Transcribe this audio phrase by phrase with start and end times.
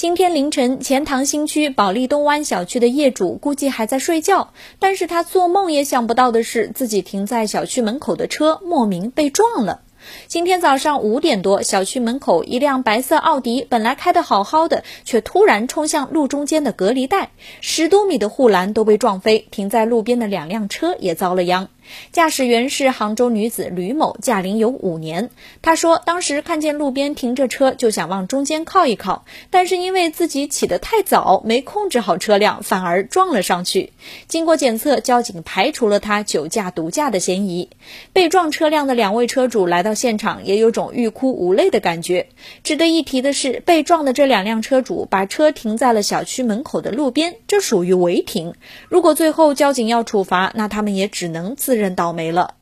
[0.00, 9.82] 今天凌晨，钱塘新区保利东湾小区的业主估计还在睡觉，但是他做梦也想不到的是，自己停在小区门口的车莫名被撞了。
[10.26, 21.68] 今天早上五点多，小区门口一辆白色奥迪本来开得好好的，却突然冲向路中间的隔离带，十多米的护栏都被撞飞，停在路边的两辆车也遭了殃。
[22.12, 25.30] 驾驶员是杭州女子吕某，驾龄有五年。
[25.62, 33.92] 她说，当时看见路边停着车，就想往中间靠一靠，但是因为自己起得太早，没控制好车辆，反而撞了上去。
[34.28, 37.70] 经过检测，交警排除了她酒驾毒驾的嫌疑。
[38.12, 42.28] 被撞车辆的两位车主来到现场，也有种欲哭无泪的感觉。
[42.62, 48.54] 值得一提的是，被撞的这两辆车主把车停在了小区门口的路边，这属于违停。
[48.88, 51.79] 如果最后交警要处罚，那他们也只能自。
[51.80, 52.59] 人倒霉了。